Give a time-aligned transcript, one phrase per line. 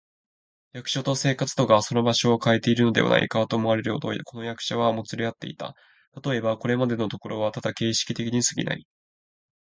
[0.73, 5.75] 役所と生活とがその場所をかえているのではないか、と思われるほど、この両者はもつれ合っていた。
[6.11, 8.87] たとえば、これまでのところはただ形式的にすぎない、